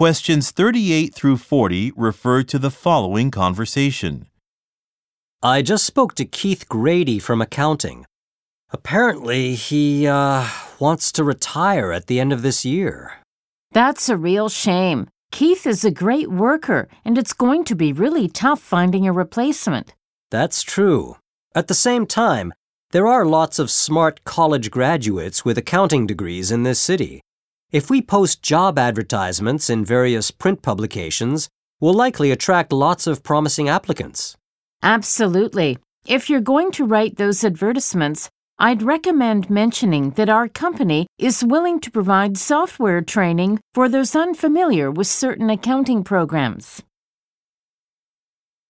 Questions 0.00 0.50
38 0.50 1.12
through 1.14 1.36
40 1.36 1.92
refer 1.94 2.42
to 2.44 2.58
the 2.58 2.70
following 2.70 3.30
conversation. 3.30 4.28
I 5.42 5.60
just 5.60 5.84
spoke 5.84 6.14
to 6.14 6.24
Keith 6.24 6.70
Grady 6.70 7.18
from 7.18 7.42
accounting. 7.42 8.06
Apparently, 8.70 9.54
he, 9.56 10.06
uh, 10.06 10.48
wants 10.78 11.12
to 11.12 11.22
retire 11.22 11.92
at 11.92 12.06
the 12.06 12.18
end 12.18 12.32
of 12.32 12.40
this 12.40 12.64
year. 12.64 13.18
That's 13.72 14.08
a 14.08 14.16
real 14.16 14.48
shame. 14.48 15.06
Keith 15.32 15.66
is 15.66 15.84
a 15.84 15.90
great 15.90 16.30
worker, 16.30 16.88
and 17.04 17.18
it's 17.18 17.34
going 17.34 17.64
to 17.64 17.74
be 17.74 17.92
really 17.92 18.26
tough 18.26 18.62
finding 18.62 19.06
a 19.06 19.12
replacement. 19.12 19.92
That's 20.30 20.62
true. 20.62 21.16
At 21.54 21.68
the 21.68 21.74
same 21.74 22.06
time, 22.06 22.54
there 22.92 23.06
are 23.06 23.26
lots 23.26 23.58
of 23.58 23.70
smart 23.70 24.24
college 24.24 24.70
graduates 24.70 25.44
with 25.44 25.58
accounting 25.58 26.06
degrees 26.06 26.50
in 26.50 26.62
this 26.62 26.80
city. 26.80 27.20
If 27.72 27.88
we 27.88 28.02
post 28.02 28.42
job 28.42 28.80
advertisements 28.80 29.70
in 29.70 29.84
various 29.84 30.32
print 30.32 30.60
publications, 30.60 31.48
we'll 31.78 31.94
likely 31.94 32.32
attract 32.32 32.72
lots 32.72 33.06
of 33.06 33.22
promising 33.22 33.68
applicants. 33.68 34.36
Absolutely. 34.82 35.78
If 36.04 36.28
you're 36.28 36.40
going 36.40 36.72
to 36.72 36.84
write 36.84 37.16
those 37.16 37.44
advertisements, 37.44 38.28
I'd 38.58 38.82
recommend 38.82 39.48
mentioning 39.48 40.10
that 40.16 40.28
our 40.28 40.48
company 40.48 41.06
is 41.16 41.44
willing 41.44 41.78
to 41.80 41.92
provide 41.92 42.36
software 42.38 43.02
training 43.02 43.60
for 43.72 43.88
those 43.88 44.16
unfamiliar 44.16 44.90
with 44.90 45.06
certain 45.06 45.48
accounting 45.48 46.02
programs. 46.02 46.82